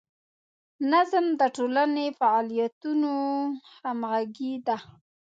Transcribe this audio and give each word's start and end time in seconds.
نظم 0.91 1.25
د 1.39 1.41
ټولنې 1.55 2.05
د 2.11 2.15
فعالیتونو 2.19 3.13
همغږي 3.81 4.53
ده. 4.67 4.77